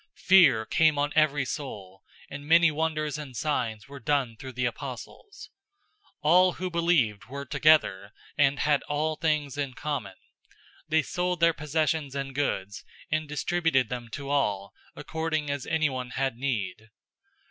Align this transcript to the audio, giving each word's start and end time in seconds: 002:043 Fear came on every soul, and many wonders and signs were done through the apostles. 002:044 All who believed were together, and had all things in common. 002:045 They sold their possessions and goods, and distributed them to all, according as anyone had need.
002:043 0.17 0.21
Fear 0.23 0.65
came 0.65 0.97
on 0.97 1.13
every 1.15 1.45
soul, 1.45 2.01
and 2.27 2.47
many 2.47 2.71
wonders 2.71 3.19
and 3.19 3.37
signs 3.37 3.87
were 3.87 3.99
done 3.99 4.35
through 4.35 4.53
the 4.53 4.65
apostles. 4.65 5.51
002:044 6.03 6.11
All 6.23 6.51
who 6.53 6.71
believed 6.71 7.25
were 7.25 7.45
together, 7.45 8.11
and 8.35 8.57
had 8.61 8.81
all 8.89 9.15
things 9.15 9.59
in 9.59 9.75
common. 9.75 10.15
002:045 10.89 10.89
They 10.89 11.01
sold 11.03 11.39
their 11.39 11.53
possessions 11.53 12.15
and 12.15 12.33
goods, 12.33 12.83
and 13.11 13.29
distributed 13.29 13.89
them 13.89 14.07
to 14.13 14.31
all, 14.31 14.73
according 14.95 15.51
as 15.51 15.67
anyone 15.67 16.09
had 16.09 16.35
need. 16.35 16.89